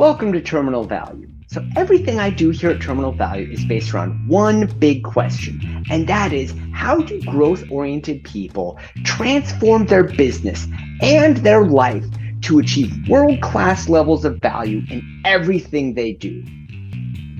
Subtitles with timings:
[0.00, 1.28] Welcome to Terminal Value.
[1.48, 6.08] So, everything I do here at Terminal Value is based around one big question, and
[6.08, 10.66] that is how do growth oriented people transform their business
[11.02, 12.06] and their life
[12.44, 16.42] to achieve world class levels of value in everything they do?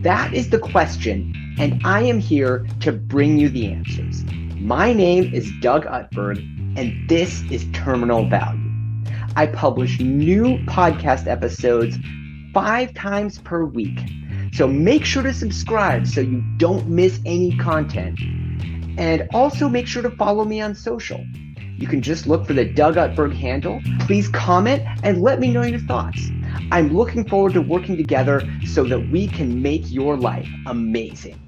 [0.03, 4.23] That is the question, and I am here to bring you the answers.
[4.57, 6.37] My name is Doug Utberg,
[6.79, 8.71] and this is Terminal Value.
[9.35, 11.97] I publish new podcast episodes
[12.53, 13.99] five times per week.
[14.53, 18.19] So make sure to subscribe so you don't miss any content.
[18.99, 21.25] And also make sure to follow me on social.
[21.77, 23.81] You can just look for the Doug Utberg handle.
[24.01, 26.31] Please comment and let me know your thoughts.
[26.71, 31.41] I'm looking forward to working together so that we can make your life amazing.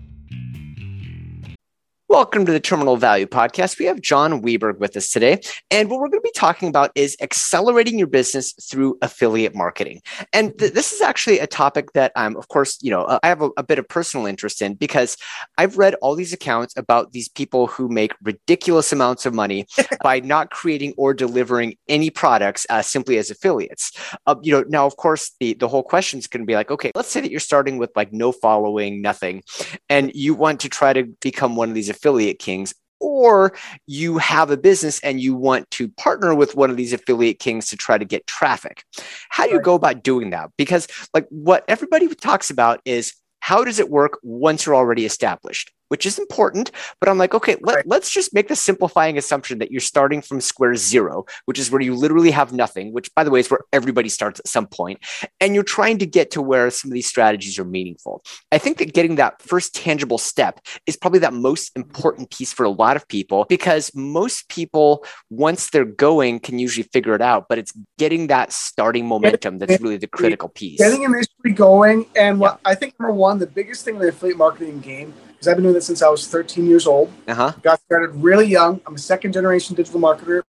[2.13, 3.79] Welcome to the Terminal Value Podcast.
[3.79, 5.41] We have Jon Weberg with us today.
[5.71, 10.03] And what we're going to be talking about is accelerating your business through affiliate marketing.
[10.31, 13.41] And th- this is actually a topic that I'm, of course, you know, I have
[13.41, 15.17] a, a, bit of personal interest in because
[15.57, 19.67] I've read all these accounts about these people who make ridiculous amounts of money
[20.03, 23.91] by not creating or delivering any products uh, simply as affiliates.
[24.27, 26.71] Uh, you know, now, of course, the, the whole question is going to be like,
[26.71, 29.43] okay, let's say that you're starting with like no following, nothing,
[29.89, 33.53] and you want to try to become one of these affiliate kings or
[33.87, 37.69] you have a business and you want to partner with one of these affiliate kings
[37.69, 38.85] to try to get traffic.
[39.29, 40.51] How do you go about doing that?
[40.57, 45.73] Because, like, what everybody talks about is how does it work once you're already established?
[45.93, 46.71] Which is important.
[47.01, 50.41] But I'm like, okay, let, us just make the simplifying assumption that you're starting from
[50.41, 53.61] square zero, which is where you literally have nothing, which, by the way, is where
[53.75, 55.01] everybody starts at some point,
[55.39, 58.25] and you're trying to get to where some of these strategies are meaningful.
[58.51, 62.65] I think that getting that first tangible step is probably that most important piece for
[62.65, 67.51] a lot of people because most people, once they're going, can usually figure it out.
[67.51, 70.79] But it's getting that starting momentum that's really the critical piece.
[70.79, 72.07] Getting initially going.
[72.17, 72.71] And what yeah.
[72.71, 75.13] I think, number one, the biggest thing in the affiliate marketing game
[75.43, 77.13] because I've been doing this since I was 13 years old.
[77.27, 77.53] Uh-huh.
[77.63, 78.81] Got started really young.
[78.87, 80.43] I'm a second generation digital marketer.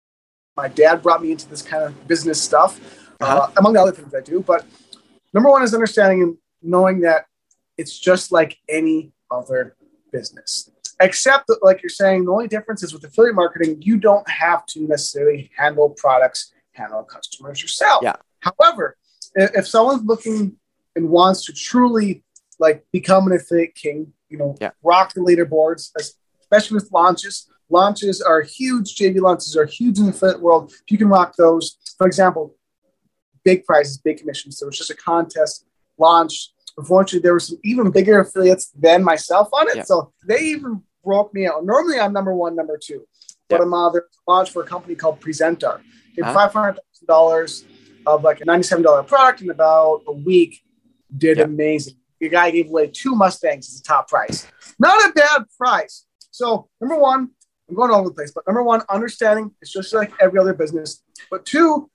[0.56, 2.80] My dad brought me into this kind of business stuff,
[3.20, 3.36] uh-huh.
[3.36, 4.40] uh, among the other things I do.
[4.40, 4.66] But
[5.32, 7.26] number one is understanding and knowing that
[7.78, 9.76] it's just like any other
[10.10, 10.68] business.
[10.98, 14.66] Except that, like you're saying, the only difference is with affiliate marketing, you don't have
[14.66, 18.02] to necessarily handle products, handle customers yourself.
[18.02, 18.16] Yeah.
[18.40, 18.96] However,
[19.36, 20.56] if someone's looking
[20.96, 22.24] and wants to truly
[22.60, 24.70] like become an affiliate king, you know, yeah.
[24.84, 25.90] rock the leaderboards,
[26.40, 27.48] especially with launches.
[27.70, 28.96] Launches are huge.
[28.96, 30.70] JV launches are huge in the affiliate world.
[30.70, 32.54] If you can rock those, for example,
[33.44, 34.58] big prizes, big commissions.
[34.58, 35.64] So it was just a contest
[35.98, 36.50] launch.
[36.76, 39.76] Unfortunately, there were some even bigger affiliates than myself on it.
[39.76, 39.82] Yeah.
[39.84, 41.64] So they even broke me out.
[41.64, 43.06] Normally, I'm number one, number two.
[43.48, 43.62] But yeah.
[43.62, 43.90] I'm uh,
[44.26, 45.80] launch for a company called Presentar.
[46.14, 46.76] Did uh-huh.
[47.08, 47.64] $500,000
[48.06, 50.62] of like a $97 product in about a week.
[51.16, 51.44] Did yeah.
[51.44, 54.46] amazing your guy gave away two Mustangs as a top price.
[54.78, 56.06] Not a bad price.
[56.30, 57.30] So, number one,
[57.68, 60.54] I'm going all over the place, but number one, understanding it's just like every other
[60.54, 61.02] business.
[61.30, 61.90] But two,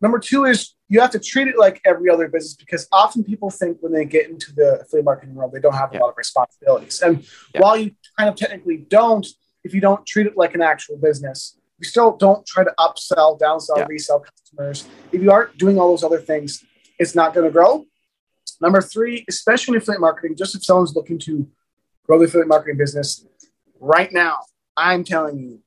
[0.00, 3.50] number two is you have to treat it like every other business because often people
[3.50, 5.98] think when they get into the affiliate marketing world, they don't have yeah.
[5.98, 7.00] a lot of responsibilities.
[7.00, 7.60] And yeah.
[7.60, 9.26] while you kind of technically don't,
[9.64, 13.38] if you don't treat it like an actual business, you still don't try to upsell,
[13.38, 13.86] downsell, yeah.
[13.88, 14.88] resell customers.
[15.12, 16.64] If you aren't doing all those other things,
[16.98, 17.84] it's not going to grow.
[18.60, 21.48] Number three, especially in affiliate marketing, just if someone's looking to
[22.04, 23.24] grow the affiliate marketing business
[23.80, 24.38] right now,
[24.76, 25.60] I'm telling you,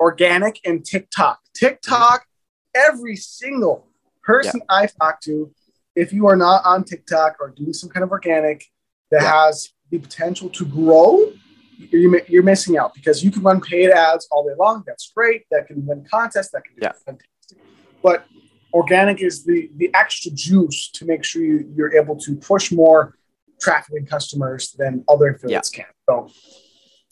[0.00, 1.40] organic and TikTok.
[1.54, 2.26] TikTok,
[2.74, 3.88] every single
[4.22, 4.76] person yeah.
[4.76, 5.52] I talk to,
[5.94, 8.64] if you are not on TikTok or doing some kind of organic
[9.10, 9.46] that yeah.
[9.46, 11.32] has the potential to grow,
[11.78, 14.82] you're, you're missing out because you can run paid ads all day long.
[14.86, 15.44] That's great.
[15.50, 16.50] That can win contests.
[16.50, 16.92] That can be yeah.
[17.04, 17.58] fantastic.
[18.02, 18.26] But
[18.74, 23.16] organic is the the extra juice to make sure you, you're able to push more
[23.60, 25.84] traffic and customers than other affiliates yeah.
[25.84, 25.92] can.
[26.08, 26.30] So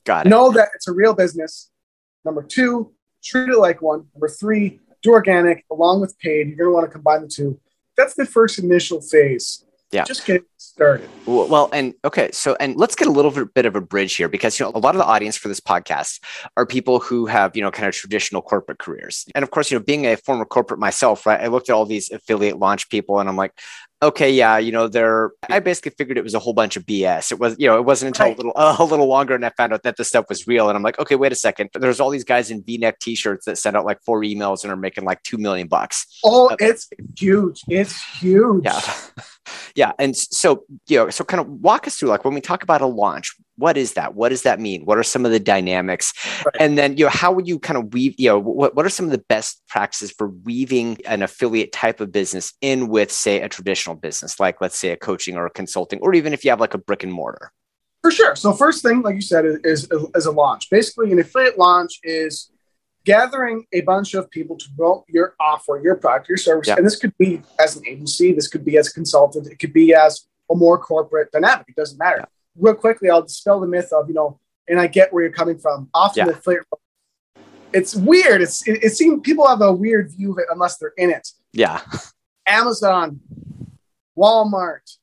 [0.04, 0.28] got it.
[0.28, 1.70] Know that it's a real business.
[2.24, 2.92] Number two,
[3.22, 4.08] treat it like one.
[4.14, 6.48] Number three, do organic along with paid.
[6.48, 7.60] You're gonna want to combine the two.
[7.96, 9.64] That's the first initial phase.
[9.92, 10.04] Yeah.
[10.04, 11.08] Just getting started.
[11.26, 14.58] Well, and okay, so and let's get a little bit of a bridge here because
[14.58, 16.20] you know a lot of the audience for this podcast
[16.56, 19.78] are people who have you know kind of traditional corporate careers, and of course you
[19.78, 21.40] know being a former corporate myself, right?
[21.40, 23.52] I looked at all these affiliate launch people, and I'm like,
[24.02, 25.30] okay, yeah, you know, they're.
[25.48, 27.30] I basically figured it was a whole bunch of BS.
[27.32, 28.34] It was, you know, it wasn't until right.
[28.34, 30.68] a little a little longer, and I found out that the stuff was real.
[30.68, 31.70] And I'm like, okay, wait a second.
[31.74, 34.76] There's all these guys in V-neck T-shirts that send out like four emails and are
[34.76, 36.06] making like two million bucks.
[36.24, 37.62] Oh, uh, it's huge!
[37.68, 38.64] It's huge.
[38.64, 38.80] Yeah,
[39.74, 39.92] yeah.
[39.98, 42.62] And so so you know, so kind of walk us through like when we talk
[42.62, 44.14] about a launch, what is that?
[44.14, 44.84] What does that mean?
[44.84, 46.12] What are some of the dynamics?
[46.44, 46.56] Right.
[46.60, 48.14] And then you know, how would you kind of weave?
[48.18, 52.00] You know, what what are some of the best practices for weaving an affiliate type
[52.00, 55.50] of business in with, say, a traditional business, like let's say a coaching or a
[55.50, 57.52] consulting, or even if you have like a brick and mortar.
[58.02, 58.34] For sure.
[58.34, 60.68] So first thing, like you said, is, is, is a launch.
[60.70, 62.50] Basically, an affiliate launch is
[63.04, 66.68] gathering a bunch of people to promote your offer, your product, your service.
[66.68, 66.78] Yep.
[66.78, 69.72] And this could be as an agency, this could be as a consultant, it could
[69.72, 71.66] be as more corporate dynamic.
[71.68, 72.18] It doesn't matter.
[72.18, 72.30] Yep.
[72.56, 74.38] Real quickly, I'll dispel the myth of, you know,
[74.68, 75.88] and I get where you're coming from.
[75.94, 76.66] Often the affiliate
[77.72, 78.42] it's weird.
[78.42, 81.28] It's it, it seems people have a weird view of it unless they're in it.
[81.52, 81.80] Yeah.
[82.46, 83.20] Amazon,
[84.16, 84.96] Walmart,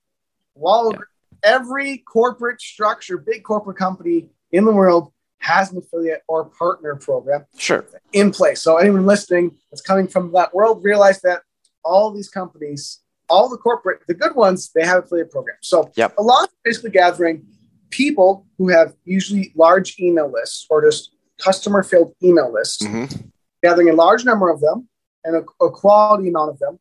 [0.57, 1.03] Walgreens,
[1.43, 7.45] every corporate structure, big corporate company in the world has an affiliate or partner program
[7.57, 8.61] sure in place.
[8.61, 11.43] So anyone listening that's coming from that world realize that
[11.83, 12.99] all these companies,
[13.29, 15.59] all the corporate, the good ones, they have affiliate programs.
[15.61, 16.13] So yep.
[16.17, 17.45] a lot of basically gathering
[17.89, 23.05] people who have usually large email lists or just customer filled email lists, mm-hmm.
[23.63, 24.87] gathering a large number of them
[25.23, 26.79] and a, a quality amount of them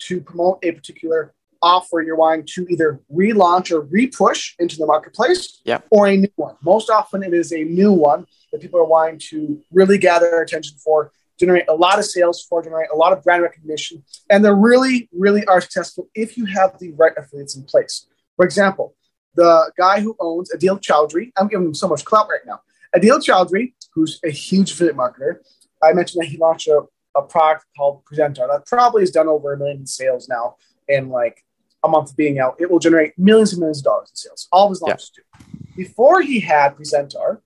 [0.00, 5.60] to promote a particular offer you're wanting to either relaunch or repush into the marketplace
[5.64, 5.86] yep.
[5.90, 6.56] or a new one.
[6.62, 10.76] Most often it is a new one that people are wanting to really gather attention
[10.78, 14.04] for, generate a lot of sales for, generate a lot of brand recognition.
[14.28, 18.06] And they really, really are successful if you have the right affiliates in place.
[18.36, 18.94] For example,
[19.34, 22.60] the guy who owns Adil Chowdhury, I'm giving him so much clout right now.
[22.94, 25.36] Adil Chowdhury, who's a huge affiliate marketer,
[25.82, 26.82] I mentioned that he launched a,
[27.16, 30.56] a product called Presentar that probably has done over a million in sales now
[30.88, 31.44] in like
[31.82, 34.48] a month of being out, it will generate millions and millions of dollars in sales.
[34.52, 35.22] All of his launches yeah.
[35.40, 35.66] do.
[35.76, 37.40] Before he had Presentar,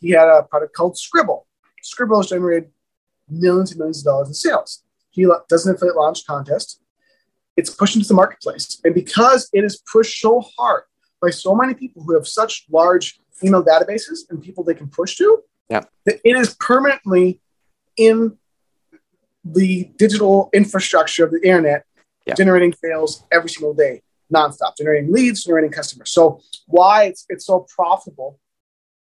[0.00, 1.46] he had a product called Scribble.
[1.82, 2.70] Scribble has generated
[3.30, 4.82] millions and millions of dollars in sales.
[5.10, 6.80] He does an affiliate launch contest.
[7.56, 8.80] It's pushed into the marketplace.
[8.84, 10.84] And because it is pushed so hard
[11.20, 15.16] by so many people who have such large email databases and people they can push
[15.16, 15.82] to, yeah.
[16.06, 17.40] that it is permanently
[17.96, 18.38] in
[19.44, 21.84] the digital infrastructure of the internet
[22.26, 22.34] yeah.
[22.34, 24.02] generating sales every single day,
[24.32, 26.10] nonstop, generating leads, generating customers.
[26.10, 28.38] So why it's it's so profitable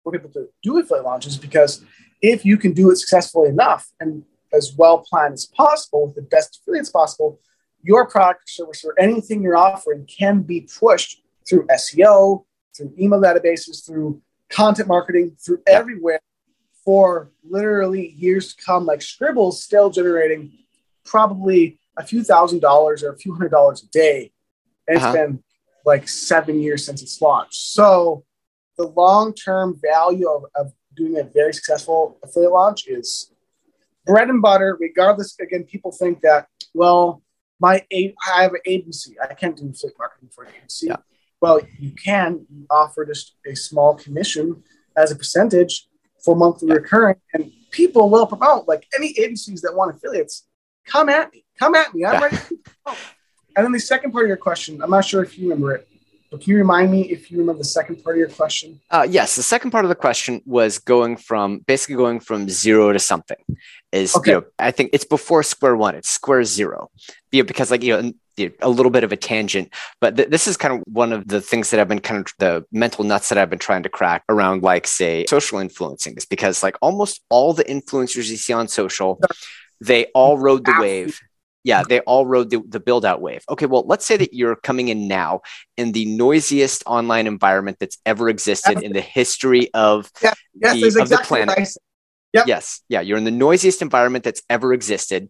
[0.02, 1.84] for people to do affiliate launches because
[2.24, 4.24] if you can do it successfully enough and
[4.54, 7.38] as well planned as possible with the best affiliates possible,
[7.82, 12.44] your product or service or anything you're offering can be pushed through SEO,
[12.74, 16.20] through email databases, through content marketing, through everywhere
[16.82, 18.86] for literally years to come.
[18.86, 20.50] Like Scribble's still generating
[21.04, 24.32] probably a few thousand dollars or a few hundred dollars a day.
[24.88, 25.08] And uh-huh.
[25.08, 25.42] it's been
[25.84, 27.54] like seven years since it's launched.
[27.54, 28.24] So
[28.78, 33.32] the long term value of, of doing a very successful affiliate launch is
[34.06, 35.38] bread and butter, regardless.
[35.40, 37.22] Again, people think that, well,
[37.60, 38.12] my I
[38.42, 39.16] have an agency.
[39.22, 40.88] I can't do affiliate marketing for an agency.
[40.88, 40.96] Yeah.
[41.40, 44.62] Well, you can you offer just a small commission
[44.96, 45.88] as a percentage
[46.24, 46.74] for monthly yeah.
[46.74, 48.66] recurring, and people will promote.
[48.66, 50.46] Like any agencies that want affiliates,
[50.86, 51.44] come at me.
[51.58, 52.04] Come at me.
[52.04, 52.38] I'm ready.
[53.56, 55.88] And then the second part of your question, I'm not sure if you remember it,
[56.34, 58.80] but can you remind me if you remember the second part of your question?
[58.90, 62.92] Uh, yes, the second part of the question was going from basically going from zero
[62.92, 63.36] to something.
[63.92, 64.32] Is okay.
[64.32, 65.94] you know, I think it's before square one.
[65.94, 66.90] It's square zero,
[67.30, 70.48] you know, because like you know a little bit of a tangent, but th- this
[70.48, 73.28] is kind of one of the things that I've been kind of the mental nuts
[73.28, 77.22] that I've been trying to crack around, like say social influencing, is because like almost
[77.30, 79.20] all the influencers you see on social,
[79.80, 81.20] they all rode the wave
[81.64, 83.42] yeah, they all rode the, the build out wave.
[83.48, 85.40] Okay, well, let's say that you're coming in now
[85.76, 91.02] in the noisiest online environment that's ever existed in the history of, yeah, yes, the,
[91.02, 91.68] of the planet.
[92.34, 92.46] Yep.
[92.48, 95.28] Yes, yeah, you're in the noisiest environment that's ever existed.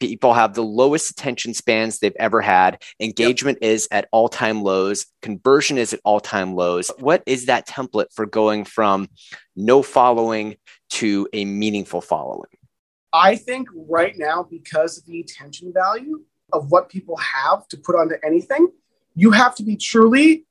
[0.00, 2.82] People have the lowest attention spans they've ever had.
[2.98, 3.70] Engagement yep.
[3.70, 5.06] is at all time lows.
[5.22, 6.90] Conversion is at all time lows.
[6.98, 9.08] What is that template for going from
[9.54, 10.56] no following
[10.90, 12.50] to a meaningful following?
[13.12, 16.22] I think right now, because of the attention value
[16.52, 18.68] of what people have to put onto anything,
[19.14, 20.44] you have to be truly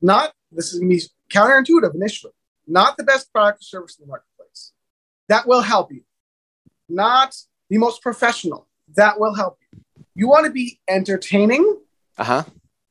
[0.00, 2.32] not, this is be counterintuitive initially,
[2.66, 4.72] not the best product or service in the marketplace.
[5.28, 6.02] That will help you.
[6.88, 7.34] Not
[7.68, 8.68] the most professional.
[8.96, 9.80] That will help you.
[10.14, 11.80] You want to be entertaining
[12.16, 12.44] uh-huh.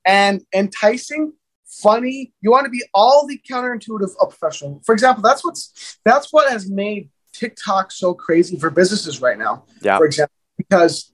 [0.05, 1.33] and enticing,
[1.65, 2.33] funny.
[2.41, 4.81] You want to be all the counterintuitive of professional.
[4.85, 9.65] For example, that's what's that's what has made TikTok so crazy for businesses right now.
[9.81, 9.97] Yeah.
[9.97, 11.11] For example, because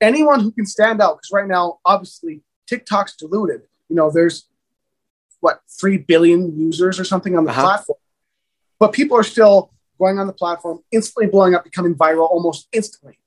[0.00, 3.62] anyone who can stand out, because right now, obviously, TikTok's diluted.
[3.88, 4.46] You know, there's
[5.40, 7.62] what three billion users or something on the uh-huh.
[7.62, 7.98] platform,
[8.78, 13.18] but people are still going on the platform, instantly blowing up, becoming viral almost instantly.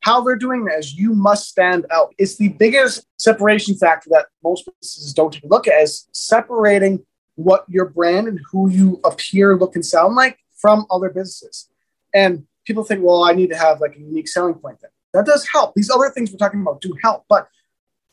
[0.00, 2.14] how they're doing that is you must stand out.
[2.18, 7.04] It's the biggest separation factor that most businesses don't take a look at is separating
[7.34, 11.68] what your brand and who you appear, look, and sound like from other businesses.
[12.14, 14.78] And people think, well, I need to have like a unique selling point.
[14.80, 15.74] Then that does help.
[15.74, 17.48] These other things we're talking about do help, but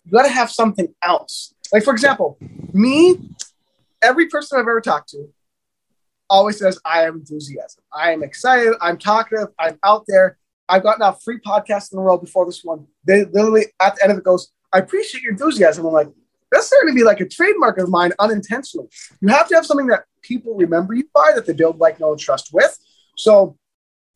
[0.06, 1.54] you got to have something else.
[1.74, 2.38] Like for example,
[2.74, 3.20] me,
[4.02, 5.34] every person I've ever talked to
[6.30, 7.84] always says, I am enthusiasm.
[7.92, 8.74] I am excited.
[8.82, 9.48] I'm talkative.
[9.60, 10.38] I'm out there.
[10.68, 12.88] I've gotten a free podcast in the world before this one.
[13.04, 15.86] They literally at the end of it goes, I appreciate your enthusiasm.
[15.86, 16.10] I'm like,
[16.56, 18.88] that's starting to be like a trademark of mine unintentionally.
[19.20, 22.16] You have to have something that people remember you by, that they build like, know,
[22.16, 22.78] trust with.
[23.18, 23.58] So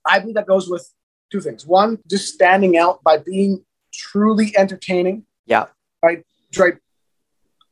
[0.05, 0.89] I think that goes with
[1.31, 1.65] two things.
[1.67, 5.25] One, just standing out by being truly entertaining.
[5.45, 5.65] Yeah.
[6.01, 6.23] Right.
[6.57, 6.77] Right.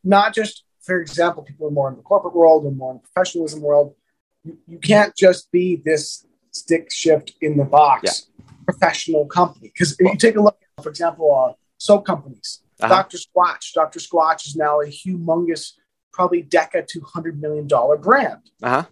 [0.04, 3.08] Not just, for example, people are more in the corporate world or more in the
[3.08, 3.96] professionalism world.
[4.44, 8.04] You, you can't just be this stick shift in the box
[8.38, 8.46] yeah.
[8.66, 9.72] professional company.
[9.74, 12.94] Because if you take a look, for example, uh, soap companies, uh-huh.
[12.94, 13.18] Dr.
[13.18, 13.74] Squatch.
[13.74, 14.00] Dr.
[14.00, 15.74] Squatch is now a humongous,
[16.14, 17.68] probably Deca $200 million
[18.02, 18.42] brand.
[18.62, 18.86] Uh-huh.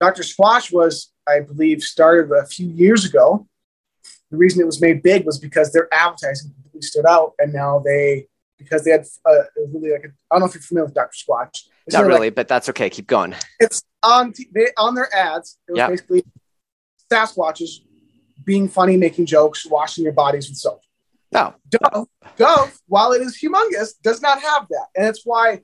[0.00, 0.22] Dr.
[0.22, 3.46] Squatch was, I believe, started a few years ago.
[4.30, 7.80] The reason it was made big was because their advertising completely stood out, and now
[7.84, 8.26] they,
[8.58, 11.14] because they had uh, really like, I don't know if you're familiar with Dr.
[11.14, 11.66] Squatch.
[11.86, 12.88] It's Not really, like, but that's okay.
[12.90, 13.34] Keep going.
[13.60, 15.58] It's on t- they, on their ads.
[15.68, 15.90] It was yep.
[15.90, 16.24] basically
[17.12, 17.80] Sasquatches
[18.44, 20.80] being funny, making jokes, washing your bodies with soap.
[21.32, 21.54] No.
[21.68, 24.86] Dove, Dove, while it is humongous, does not have that.
[24.94, 25.62] And it's why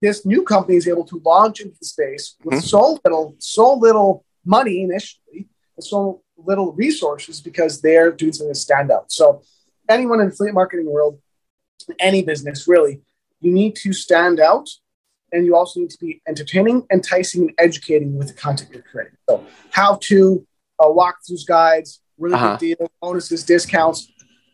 [0.00, 2.66] this new company is able to launch into the space with mm-hmm.
[2.66, 8.58] so little, so little money initially, and so little resources because they're doing something to
[8.58, 9.12] stand out.
[9.12, 9.42] So
[9.88, 11.20] anyone in the affiliate marketing world,
[11.98, 13.02] any business really,
[13.40, 14.68] you need to stand out
[15.32, 19.16] and you also need to be entertaining, enticing, and educating with the content you're creating.
[19.28, 20.46] So how to
[20.78, 22.56] uh, walkthroughs guides, really uh-huh.
[22.56, 24.10] good deals, bonuses, discounts,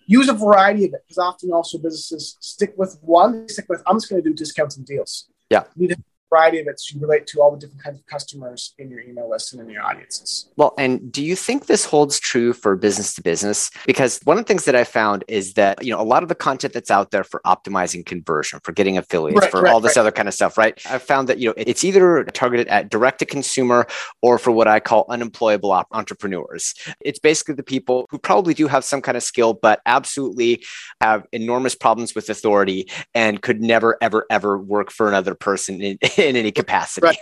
[0.06, 3.96] use a variety of it because often also businesses stick with one, stick with, I'm
[3.96, 5.28] just going to do discounts and deals.
[5.50, 5.64] Yeah.
[5.76, 8.06] You need to variety of it so you relate to all the different kinds of
[8.06, 10.50] customers in your email list and in your audiences.
[10.56, 13.70] Well, and do you think this holds true for business to business?
[13.86, 16.28] Because one of the things that I found is that, you know, a lot of
[16.28, 19.80] the content that's out there for optimizing conversion, for getting affiliates, right, for right, all
[19.80, 20.02] this right.
[20.02, 20.80] other kind of stuff, right?
[20.88, 23.86] I've found that, you know, it's either targeted at direct to consumer
[24.22, 26.74] or for what I call unemployable op- entrepreneurs.
[27.00, 30.64] It's basically the people who probably do have some kind of skill, but absolutely
[31.00, 35.98] have enormous problems with authority and could never, ever, ever work for another person in,
[36.18, 37.06] in any capacity.
[37.06, 37.18] Right.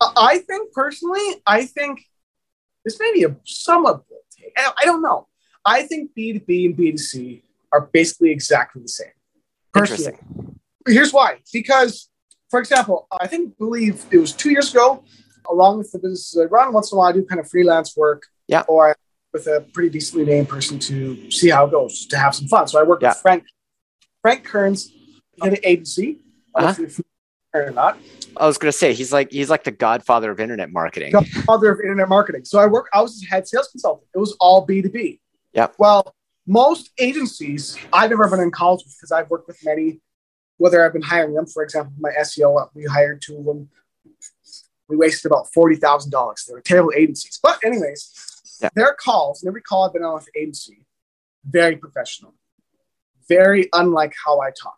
[0.00, 2.02] I think personally, I think
[2.84, 4.02] this may be a somewhat
[4.56, 5.28] I don't know.
[5.64, 9.08] I think B2B and B2C are basically exactly the same.
[9.72, 10.12] Personally.
[10.12, 10.60] Interesting.
[10.86, 11.38] Here's why.
[11.52, 12.10] Because,
[12.50, 15.02] for example, I think believe it was two years ago,
[15.50, 17.96] along with the businesses I run, once in a while I do kind of freelance
[17.96, 18.24] work.
[18.46, 18.64] Yeah.
[18.68, 18.94] Or
[19.32, 22.68] with a pretty decently named person to see how it goes, to have some fun.
[22.68, 23.10] So I work yeah.
[23.10, 23.44] with Frank
[24.22, 26.20] Frank Kern, he had an agency.
[26.54, 26.86] Uh-huh
[27.54, 27.98] or not.
[28.36, 31.12] I was going to say he's like he's like the godfather of internet marketing.
[31.12, 32.44] Godfather of internet marketing.
[32.44, 32.88] So I work.
[32.92, 34.08] I was head sales consultant.
[34.14, 35.20] It was all B two B.
[35.52, 35.68] Yeah.
[35.78, 36.14] Well,
[36.46, 40.00] most agencies I've ever been in calls with because I've worked with many.
[40.56, 43.68] Whether I've been hiring them, for example, my SEO, we hired two of them.
[44.88, 46.44] We wasted about forty thousand dollars.
[46.46, 48.68] They were terrible agencies, but anyways, yeah.
[48.74, 50.86] their calls and every call I've been on with agency,
[51.44, 52.34] very professional,
[53.28, 54.76] very unlike how I talk.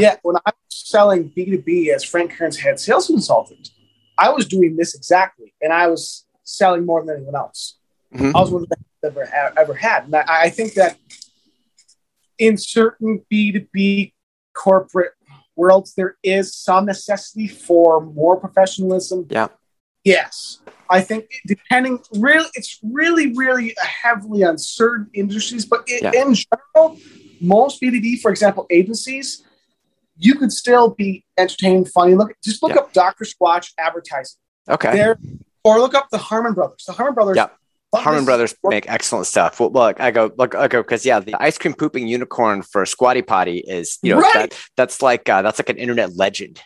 [0.00, 3.70] Yeah, when I was selling B2B as Frank Kern's head sales consultant,
[4.18, 7.78] I was doing this exactly, and I was selling more than anyone else.
[8.14, 8.36] Mm-hmm.
[8.36, 10.04] I was one of the best I've ever, ever had.
[10.04, 10.98] And I, I think that
[12.38, 14.12] in certain B2B
[14.54, 15.12] corporate
[15.56, 19.26] worlds, there is some necessity for more professionalism.
[19.30, 19.48] Yeah.
[20.04, 20.58] Yes.
[20.90, 26.12] I think depending really, it's really, really heavily on certain industries, but in, yeah.
[26.14, 26.98] in general,
[27.40, 29.42] most B2B, for example, agencies,
[30.16, 32.14] you could still be entertained, funny.
[32.14, 32.82] Look, just look yeah.
[32.82, 33.24] up Dr.
[33.24, 34.38] Squatch advertising.
[34.68, 34.92] Okay.
[34.92, 35.18] There,
[35.64, 36.84] or look up the Harmon Brothers.
[36.86, 37.36] The Harmon Brothers.
[37.36, 37.48] Yeah.
[37.94, 39.60] Harmon Brothers make excellent stuff.
[39.60, 42.84] Well, look, I go, look, I go, because yeah, the ice cream pooping unicorn for
[42.86, 44.32] Squatty Potty is, you know, right.
[44.34, 46.60] that, that's like uh, that's like an internet legend.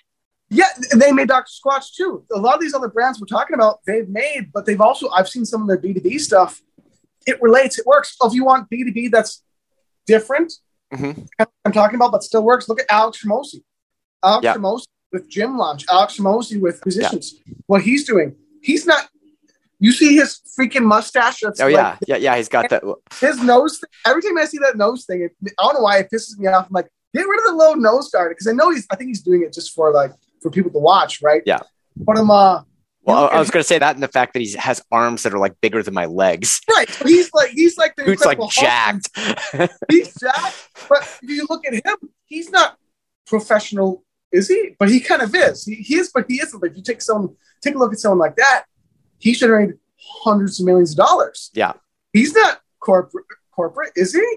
[0.50, 1.50] Yeah, they made Dr.
[1.50, 2.24] Squatch too.
[2.32, 5.28] A lot of these other brands we're talking about, they've made, but they've also I've
[5.28, 6.62] seen some of their B two B stuff.
[7.26, 8.16] It relates, it works.
[8.18, 9.42] So if you want B two B that's
[10.06, 10.54] different,
[10.92, 11.44] Mm-hmm.
[11.64, 12.68] I'm talking about, but still works.
[12.68, 13.62] Look at Alex Hormozi.
[14.22, 14.56] Alex yeah.
[15.12, 15.84] With Gym Launch.
[15.90, 17.34] Alex Hormozi with Musicians.
[17.46, 17.54] Yeah.
[17.66, 19.08] What he's doing, he's not.
[19.80, 21.40] You see his freaking mustache?
[21.40, 22.36] That's oh like, yeah, yeah, yeah.
[22.36, 22.82] He's got that.
[23.20, 23.78] His nose.
[23.78, 26.36] Thing, every time I see that nose thing, it, I don't know why it pisses
[26.36, 26.66] me off.
[26.66, 28.86] I'm like, get rid of the low nose guard because I know he's.
[28.90, 31.42] I think he's doing it just for like for people to watch, right?
[31.46, 31.60] Yeah.
[31.96, 32.62] But I'm uh,
[33.08, 35.32] Well, I was going to say that, and the fact that he has arms that
[35.32, 36.60] are like bigger than my legs.
[36.68, 36.88] Right.
[36.90, 39.08] So he's like he's like the Dude's like jacked.
[39.90, 40.68] he's jacked.
[40.88, 41.96] But if you look at him,
[42.26, 42.76] he's not
[43.26, 44.76] professional, is he?
[44.78, 45.64] But he kind of is.
[45.64, 46.60] He, he is, but he isn't.
[46.60, 48.64] But if you take someone, take a look at someone like that,
[49.18, 49.78] he's generated
[50.22, 51.50] hundreds of millions of dollars.
[51.54, 51.72] Yeah.
[52.12, 54.36] He's not corporate, corporate, is he?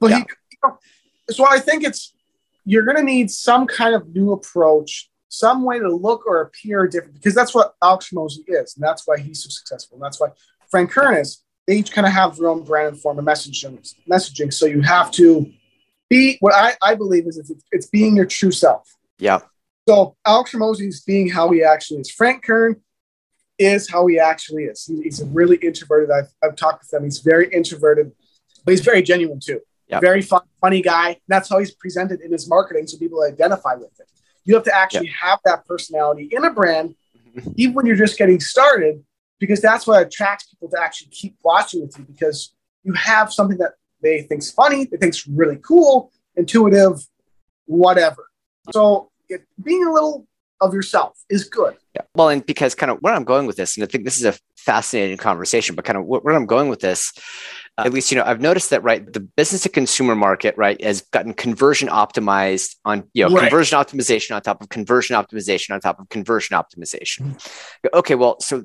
[0.00, 0.16] But Yeah.
[0.18, 0.24] he.
[0.52, 0.78] You know,
[1.30, 2.14] so I think it's
[2.64, 6.86] you're going to need some kind of new approach, some way to look or appear
[6.86, 10.20] different, because that's what Alex Hormozi is, and that's why he's so successful, and that's
[10.20, 10.28] why
[10.70, 11.42] Frank Kern is.
[11.66, 13.92] They each kind of have their own brand and form of messaging.
[14.08, 15.50] Messaging, so you have to
[16.08, 18.88] be what I, I believe is it's, it's being your true self.
[19.18, 19.40] Yeah.
[19.88, 22.10] So Alex Hormozi is being how he actually is.
[22.10, 22.76] Frank Kern
[23.58, 24.84] is how he actually is.
[24.84, 26.10] He- he's a really introverted.
[26.12, 27.04] I've, I've talked with him.
[27.04, 28.12] He's very introverted,
[28.64, 29.60] but he's very genuine too.
[29.88, 29.98] Yeah.
[30.00, 31.18] Very fun, funny guy.
[31.26, 34.08] That's how he's presented in his marketing, so people identify with it.
[34.46, 36.94] You have to actually have that personality in a brand,
[37.36, 37.50] mm-hmm.
[37.56, 39.04] even when you're just getting started,
[39.38, 42.04] because that's what attracts people to actually keep watching with you.
[42.04, 43.72] Because you have something that
[44.02, 47.00] they think's funny, they think's really cool, intuitive,
[47.66, 48.30] whatever.
[48.72, 50.26] So it, being a little
[50.60, 51.76] of yourself is good.
[51.94, 52.02] Yeah.
[52.14, 54.24] Well, and because kind of where I'm going with this, and I think this is
[54.24, 57.12] a fascinating conversation, but kind of where I'm going with this,
[57.78, 60.82] Uh, at least, you know, I've noticed that, right, the business to consumer market, right,
[60.82, 63.42] has gotten conversion optimized on, you know, Right.
[63.42, 67.32] conversion optimization on top of conversion optimization on top of conversion optimization.
[67.32, 67.88] Hmm.
[67.92, 68.14] Okay.
[68.14, 68.64] Well, so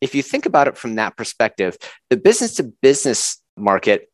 [0.00, 1.76] if you think about it from that perspective,
[2.10, 4.08] the business to business market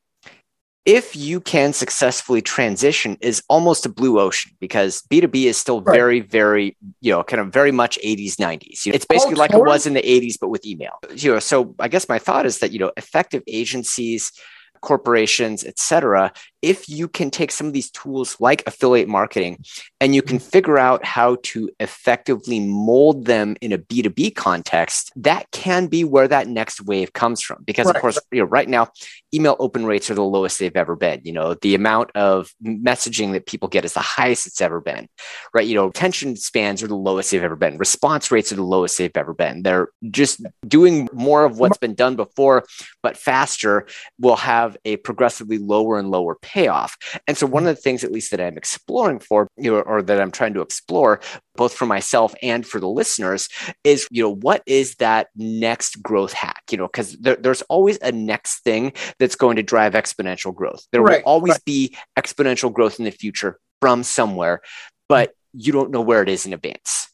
[0.88, 5.95] if you can successfully transition is almost a blue ocean because b2b is still Right.
[5.95, 9.35] very very you know kind of very much 80s 90s You know, it's oh, basically
[9.37, 10.95] like it was in the 80s but with email.
[11.14, 14.33] You know so i guess my thought is that you know effective agencies
[14.80, 19.62] corporations etc if you can take some of these tools like affiliate marketing
[20.00, 25.50] and you can figure out how to effectively mold them in a b2b context that
[25.50, 28.88] can be where that next wave comes from because of course you know right now
[29.35, 31.21] email open rates are the lowest they've ever been.
[31.25, 35.09] You know, the amount of messaging that people get is the highest it's ever been,
[35.53, 35.67] right?
[35.67, 37.79] You know, attention spans are the lowest they've ever been.
[37.79, 39.62] Response rates are the lowest they've ever been.
[39.62, 42.65] They're just doing more of what's been done before,
[43.03, 43.87] but faster
[44.19, 46.97] will have a progressively lower and lower payoff.
[47.26, 50.02] And so, one of the things, at least that I'm exploring for, you know, or
[50.02, 51.21] that I'm trying to explore,
[51.57, 53.49] both for myself and for the listeners,
[53.85, 56.62] is you know what is that next growth hack?
[56.70, 60.87] You know, because there, there's always a next thing that's going to drive exponential growth.
[60.92, 61.64] There Right, will always right.
[61.64, 64.61] be exponential growth in the future from somewhere,
[65.09, 67.09] but you don't know where it is in advance.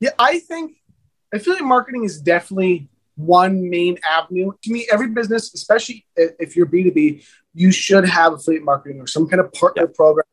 [0.00, 0.76] Yeah, I think
[1.32, 2.89] affiliate marketing is definitely
[3.20, 4.52] one main avenue.
[4.62, 9.28] To me, every business, especially if you're B2B, you should have affiliate marketing or some
[9.28, 10.24] kind of partner program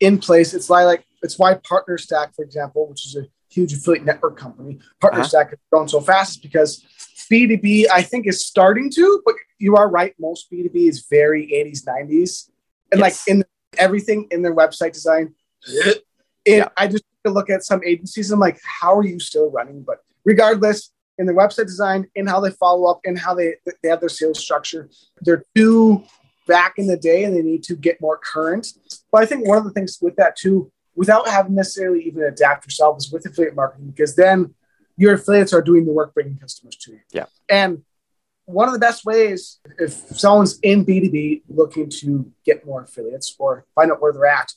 [0.00, 0.54] in place.
[0.54, 4.78] It's like, like it's why PartnerStack, for example, which is a huge affiliate network company,
[5.00, 5.28] Partner Uh-huh.
[5.28, 6.84] Stack has grown so fast is because
[7.30, 10.14] B2B, I think, is starting to, but you are right.
[10.20, 12.50] Most B2B is very 80s, 90s.
[12.92, 13.44] And like in
[13.78, 15.34] everything in their website design,
[15.66, 16.04] it,
[16.46, 16.68] Yeah.
[16.76, 18.30] I just look at some agencies.
[18.30, 19.82] I'm like, how are you still running?
[19.82, 23.88] But regardless, in their website design, in how they follow up, in how they they
[23.88, 24.88] have their sales structure,
[25.22, 26.04] they're too
[26.46, 28.68] back in the day, and they need to get more current.
[29.10, 32.66] But I think one of the things with that too, without having necessarily even adapt
[32.66, 34.54] yourself, is with affiliate marketing because then
[34.96, 37.00] your affiliates are doing the work bringing customers to you.
[37.12, 37.26] Yeah.
[37.48, 37.82] And
[38.46, 43.66] one of the best ways, if someone's in B2B looking to get more affiliates or
[43.74, 44.52] find out where they're at,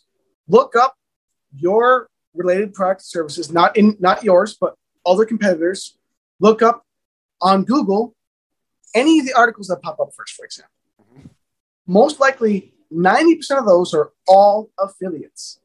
[0.47, 0.95] look up
[1.55, 5.97] your related product services, not in not yours, but other competitors.
[6.39, 6.85] Look up
[7.41, 8.15] on Google
[8.95, 10.73] any of the articles that pop up first, for example.
[11.01, 11.27] Mm-hmm.
[11.87, 15.59] Most likely, 90% of those are all affiliates.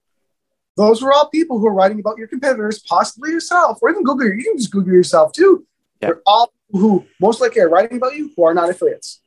[0.76, 4.26] Those are all people who are writing about your competitors, possibly yourself, or even Google.
[4.26, 5.66] You can just Google yourself too.
[6.00, 6.08] Yeah.
[6.08, 9.20] They're all who most likely are writing about you who are not affiliates,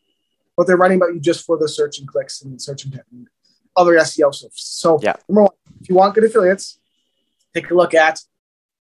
[0.57, 3.27] but they're writing about you just for the search and clicks and search intent and
[3.75, 4.51] other SEO stuff.
[4.55, 5.15] So, Yeah.
[5.29, 6.79] number one, if you want good affiliates,
[7.53, 8.19] take a look at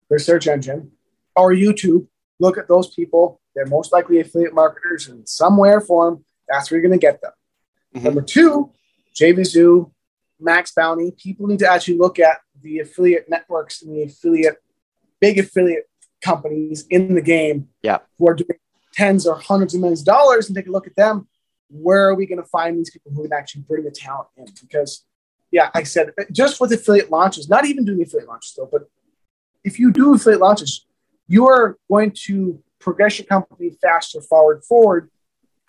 [0.09, 0.91] their search engine
[1.37, 2.09] or YouTube.
[2.39, 3.41] Look at those people.
[3.55, 6.25] They're most likely affiliate marketers in some way or form.
[6.49, 7.33] That's where you're going to get them.
[7.95, 8.03] Mhm.
[8.05, 8.71] Number two,
[9.15, 9.91] JVZoo,
[10.43, 11.17] MaxBounty.
[11.17, 14.57] People need to actually look at the affiliate networks and the affiliate,
[15.21, 15.89] big affiliate
[16.21, 17.99] companies in the game Yeah.
[18.19, 18.59] who are doing
[18.93, 21.29] tens or hundreds of millions of dollars and take a look at them.
[21.71, 24.47] Where are we going to find these people who can actually bring the talent in?
[24.61, 25.05] Because,
[25.51, 28.89] yeah, like I said, just with affiliate launches, not even doing affiliate launches though, but
[29.65, 30.86] if you do affiliate launches,
[31.29, 35.11] you are going to progress your company faster forward forward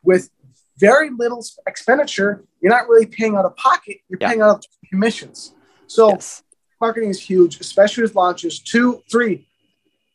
[0.04, 0.30] with
[0.78, 2.44] very little expenditure.
[2.62, 3.98] You're not really paying out of pocket.
[4.08, 4.30] You're Yeah.
[4.30, 5.54] paying out of commissions.
[5.88, 6.44] So Yes.
[6.80, 8.60] marketing is huge, especially with launches.
[8.60, 9.48] Two, three,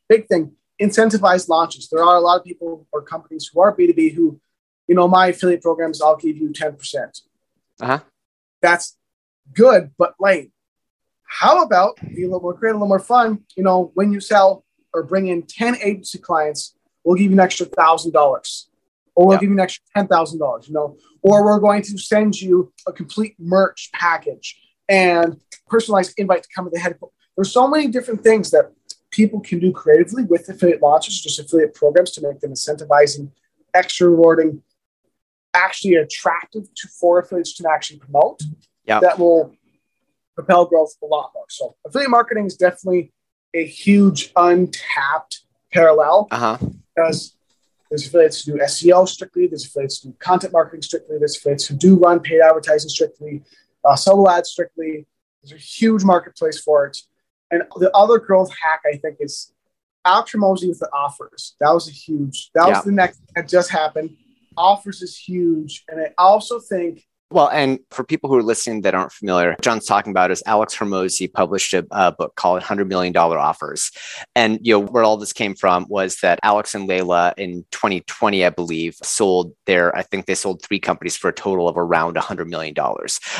[0.09, 0.57] big thing.
[0.81, 1.89] incentivize launches.
[1.89, 4.41] There are a lot of people or companies who are B2B who,
[4.89, 7.21] you know, my affiliate programs, I'll give you 10%.
[7.81, 8.01] Uh-huh.
[8.61, 8.97] That's
[9.55, 10.51] good, but lame.
[11.25, 13.45] How about be a little more creative, a little more fun?
[13.57, 16.75] You know, when you sell or bring in 10 agency clients,
[17.05, 18.69] we'll give you an extra thousand dollars.
[19.15, 21.99] Or we'll give you an extra ten thousand dollars, you know, or we're going to
[21.99, 26.99] send you a complete merch package and personalized invite to come to the head.
[27.37, 28.73] There's so many different things that
[29.11, 33.31] people can do creatively with affiliate launches, just affiliate programs to make them incentivizing,
[33.75, 34.63] extra rewarding,
[35.55, 38.41] actually attractive to for affiliates to actually promote.
[38.87, 39.01] Yeah.
[39.01, 39.55] That will
[40.35, 41.45] propel growth a lot more.
[41.51, 43.13] So affiliate marketing is definitely
[43.55, 46.59] a huge untapped parallel Uh-huh.
[46.95, 47.35] because
[47.91, 51.67] there's affiliates who do SEO strictly, there's affiliates who do content marketing strictly, there's affiliates
[51.67, 53.43] who do run paid advertising strictly,
[53.85, 55.07] uh, solo ads strictly.
[55.43, 56.99] There's a huge marketplace for it.
[57.51, 59.53] And the other growth hack I think is
[60.05, 61.55] Alex Hormozi with the offers.
[61.61, 62.51] That was a huge.
[62.55, 62.83] That was Yeah.
[62.87, 64.17] the next that just happened.
[64.57, 68.95] Offers is huge, and I also think Well, and for people who are listening that
[68.95, 73.17] aren't familiar, Jon's talking about is Alex Hormozi published a, a book called $100 Million
[73.17, 73.91] Offers.
[74.37, 78.45] And, you know, where all this came from was that Alex and Leila in 2020,
[78.45, 82.17] I believe, sold their, I think they sold three companies for a total of around
[82.17, 82.75] $100 million.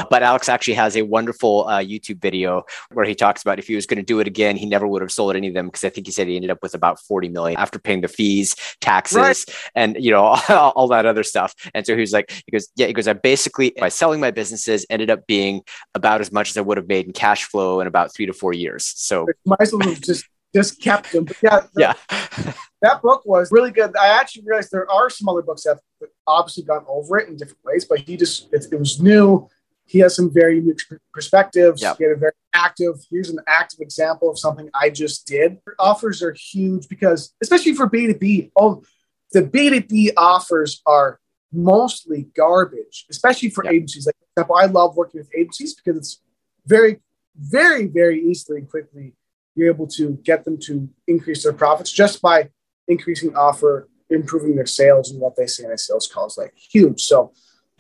[0.09, 3.75] But Alex actually has a wonderful uh, YouTube video where he talks about if he
[3.75, 5.85] was going to do it again, he never would have sold any of them because
[5.85, 8.57] I think he said he ended up with about 40 million after paying the fees,
[8.81, 9.45] taxes, Right.
[9.75, 11.55] and, you know, all, all that other stuff.
[11.75, 14.31] And so he was like, he goes, yeah, he goes, I basically, by selling my
[14.31, 15.61] businesses, ended up being
[15.97, 18.33] about as much as I would have made in cash flow in about three to
[18.33, 18.85] four years.
[18.85, 21.25] So, might as well just just kept them.
[21.25, 21.95] But yeah, yeah.
[22.83, 23.97] that book was really good.
[23.97, 27.37] I actually realized there are some other books that have obviously gone over it in
[27.37, 29.49] different ways, but he just it, it was new.
[29.85, 30.79] He has some very unique
[31.13, 31.83] perspectives.
[31.83, 31.99] Yep.
[31.99, 33.05] He had a very active.
[33.11, 35.59] Here's an active example of something I just did.
[35.81, 38.85] Offers are huge because, especially for B two B, oh,
[39.33, 41.19] the B two B offers are
[41.53, 43.75] mostly garbage, especially for Yep.
[43.75, 44.07] agencies.
[44.07, 46.21] Like, for example, I love working with agencies because it's
[46.67, 47.01] very,
[47.37, 49.15] very, very easily and quickly
[49.55, 52.51] you're able to get them to increase their profits just by
[52.89, 56.55] increasing offer, improving their sales and what they say in a sales call is like
[56.57, 57.03] huge.
[57.03, 57.33] So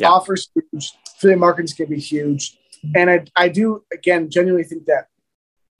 [0.04, 2.58] offers huge, affiliate marketing is going to be huge.
[2.94, 5.06] And I, I do again genuinely think that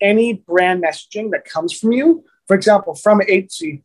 [0.01, 3.85] any brand messaging that comes from you, for example, from an agency,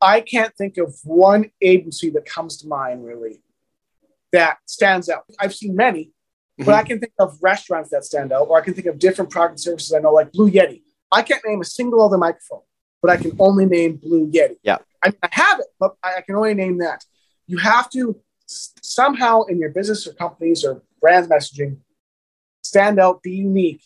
[0.00, 3.40] I can't think of one agency that comes to mind really
[4.32, 5.24] that stands out.
[5.38, 6.12] I've seen many,
[6.58, 9.30] but I can think of restaurants that stand out, or I can think of different
[9.30, 10.82] product services I know, like Blue Yeti.
[11.10, 12.62] I can't name a single other microphone,
[13.00, 14.56] but I can only name Blue Yeti.
[14.62, 14.78] Yeah.
[15.02, 17.04] I, I have it, but I, can only name that.
[17.46, 21.78] You have to somehow in your business or companies or brand messaging
[22.62, 23.82] stand out, be unique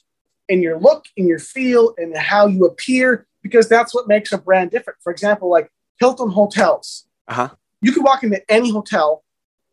[0.49, 4.39] in your look, in your feel, and how you appear, because that's what makes a
[4.39, 4.99] brand different.
[5.03, 7.07] For example, like Hilton Hotels.
[7.29, 7.51] Uh-huh.
[7.81, 9.23] You could walk into any hotel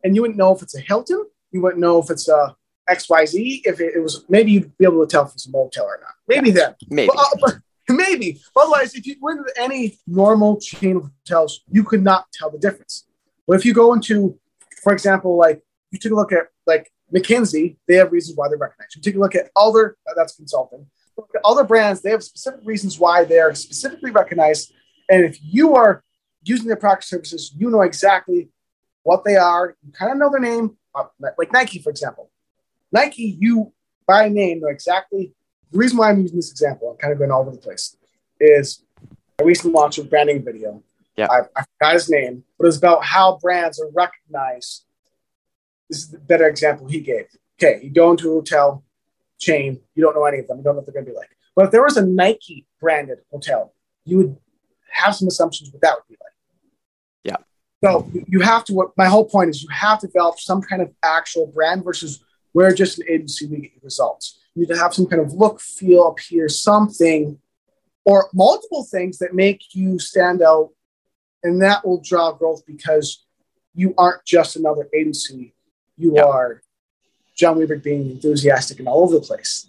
[0.04, 2.56] and you wouldn't know if it's a Hilton, you wouldn't know if it's a
[2.88, 5.84] XYZ, if it, it was maybe you'd be able to tell if it's a motel
[5.84, 6.14] or not.
[6.28, 6.74] Maybe then.
[6.88, 7.10] Maybe.
[7.14, 7.54] But, uh, but
[7.96, 8.40] maybe.
[8.56, 12.58] Otherwise, if you went to any normal chain of hotels, you could not tell the
[12.58, 13.06] difference.
[13.46, 14.38] But if you go into,
[14.82, 18.58] for example, like you take a look at like McKinsey, they have reasons why they're
[18.58, 18.96] recognized.
[18.96, 20.86] You take a look at other, uh, that's consulting.
[21.16, 24.72] Look at Other brands, they have specific reasons why they are specifically recognized.
[25.08, 26.02] And if you are
[26.44, 28.48] using their product services, you know exactly
[29.02, 29.76] what they are.
[29.84, 31.04] You kind of know their name, uh,
[31.38, 32.30] like Nike, for example.
[32.92, 33.72] Nike, you
[34.06, 35.32] by name know exactly.
[35.70, 37.96] The reason why I'm using this example, I'm kind of going all over the place,
[38.40, 38.82] is
[39.40, 40.82] I recently launched a branding video.
[41.16, 41.28] Yeah.
[41.30, 44.84] I, I forgot his name, but it's about how brands are recognized.
[45.88, 47.26] This is the better example he gave.
[47.62, 48.84] Okay, you go into a hotel
[49.38, 51.16] chain, you don't know any of them, you don't know what they're going to be
[51.16, 51.30] like.
[51.54, 54.36] But if there was a Nike branded hotel, you would
[54.92, 56.29] have some assumptions what that would be like.
[57.82, 58.74] So you have to.
[58.74, 62.22] What my whole point is, you have to develop some kind of actual brand versus
[62.52, 64.38] we're just an agency we get results.
[64.54, 67.38] You need to have some kind of look, feel, appear, something,
[68.04, 70.70] or multiple things that make you stand out,
[71.42, 73.24] and that will draw growth because
[73.74, 75.54] you aren't just another agency.
[75.96, 76.24] You Yeah.
[76.24, 76.62] are
[77.34, 79.66] Jon Weberg being enthusiastic and all over the place.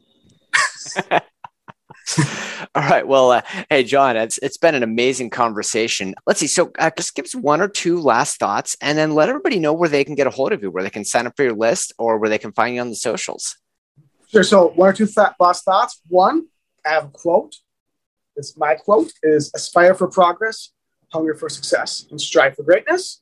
[2.75, 3.07] All right.
[3.07, 6.15] Well, uh, hey, Jon, it's it's been an amazing conversation.
[6.25, 6.47] Let's see.
[6.47, 9.73] So, uh, just give us one or two last thoughts, and then let everybody know
[9.73, 11.53] where they can get a hold of you, where they can sign up for your
[11.53, 13.57] list, or where they can find you on the socials.
[14.27, 14.43] Sure.
[14.43, 15.07] So one or two
[15.39, 16.01] last thoughts.
[16.07, 16.47] One,
[16.85, 17.55] I have a quote.
[18.35, 20.71] It's my quote is aspire for progress,
[21.09, 23.21] hunger for success, and strive for greatness.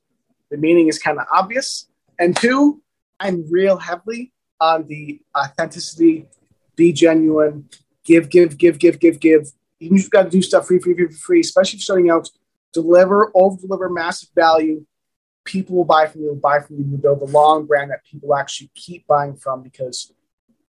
[0.51, 1.89] The meaning is kind of obvious.
[2.19, 2.81] And two,
[3.19, 6.27] I'm real heavily on the authenticity,
[6.75, 7.69] be genuine,
[8.09, 9.43] give, give, give, give, give, give.
[9.79, 12.27] You've got to do stuff free, free, free, free, free, especially if you're starting out.
[12.73, 14.85] deliver, over deliver massive value.
[15.45, 16.85] People will buy from you, buy from you.
[16.91, 20.11] You build a long brand that people actually keep buying from because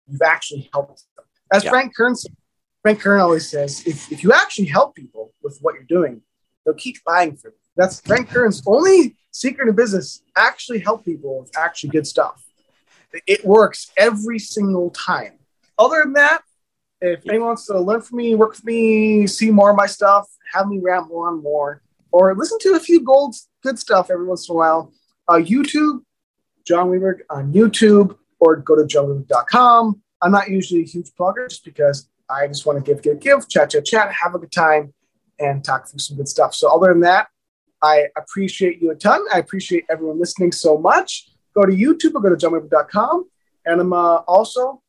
[0.08, 1.26] you've actually helped them.
[1.52, 1.72] As yeah.
[1.72, 2.36] Frank Kern said,
[2.82, 6.22] Frank Kern always says, if, if you actually help people with what you're doing,
[6.66, 7.58] they'll keep buying from you.
[7.76, 10.22] That's Frank Kern's only secret in business.
[10.36, 12.44] Actually help people with actually good stuff.
[13.26, 15.40] It works every single time.
[15.78, 16.42] Other than that,
[17.02, 20.28] if anyone wants to learn from me, work with me, see more of my stuff,
[20.54, 21.82] have me ramble on more,
[22.12, 24.94] or listen to a few gold good stuff every once in a while,
[25.28, 26.00] uh, YouTube,
[26.66, 30.02] Jon Weberg on YouTube, or go to jonweberg.com.
[30.22, 33.48] I'm not usually a huge plugger just because I just want to give, give, give,
[33.48, 34.94] chat, chat, chat, have a good time,
[35.40, 36.54] and talk through some good stuff.
[36.54, 37.28] So, other than that,
[37.82, 39.22] I appreciate you a ton.
[39.34, 41.30] I appreciate everyone listening so much.
[41.56, 43.30] Go to YouTube or go to jonweberg.com.
[43.66, 44.82] And I'm uh, also,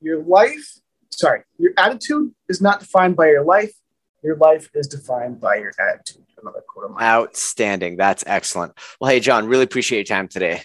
[0.00, 0.80] your life
[1.16, 3.72] sorry, your attitude is not defined by your life.
[4.22, 6.24] Your life is defined by your attitude.
[6.40, 7.02] Another quote of mine.
[7.02, 7.96] Outstanding.
[7.96, 8.72] That's excellent.
[9.00, 10.62] Well, hey, Jon, really appreciate your time today.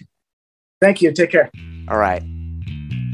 [0.81, 1.11] Thank you.
[1.13, 1.49] Take care.
[1.87, 2.23] All right.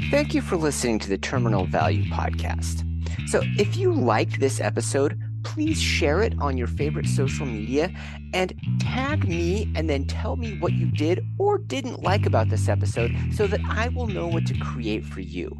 [0.09, 2.83] Thank you for listening to the Terminal Value Podcast.
[3.29, 7.91] So, if you liked this episode, please share it on your favorite social media
[8.33, 12.69] and tag me and then tell me what you did or didn't like about this
[12.69, 15.57] episode so that I will know what to create for you.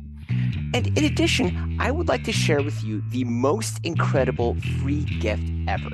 [0.74, 5.44] And in addition, I would like to share with you the most incredible free gift
[5.68, 5.90] ever.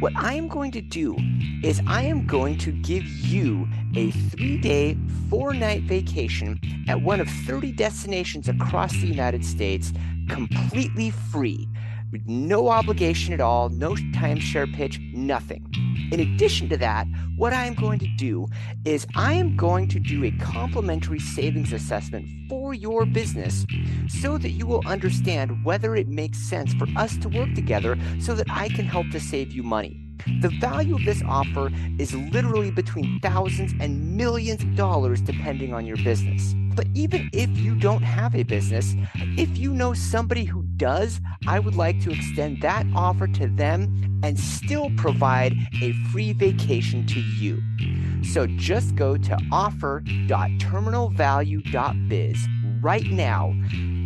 [0.00, 1.16] What I am going to do
[1.62, 3.66] is I am going to give you
[3.96, 4.96] a three day,
[5.28, 9.92] four night vacation at one of 30 destinations across the United States
[10.28, 11.68] completely free
[12.12, 15.87] with no obligation at all, no timeshare pitch, nothing.
[16.10, 18.46] In addition to that, what I am going to do
[18.84, 23.66] is I am going to do a complimentary savings assessment for your business
[24.08, 28.34] so that you will understand whether it makes sense for us to work together so
[28.34, 30.00] that I can help to save you money.
[30.40, 35.86] The value of this offer is literally between thousands and millions of dollars depending on
[35.86, 36.54] your business.
[36.74, 38.94] But even if you don't have a business,
[39.36, 44.20] if you know somebody who does, I would like to extend that offer to them
[44.22, 47.62] and still provide a free vacation to you.
[48.24, 52.48] So just go to offer.terminalvalue.biz
[52.80, 53.48] right now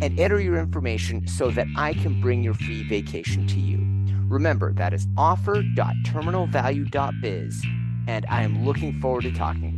[0.01, 3.79] and enter your information so that I can bring your free vacation to you.
[4.27, 7.65] Remember, that is offer.terminalvalue.biz,
[8.07, 9.72] and I am looking forward to talking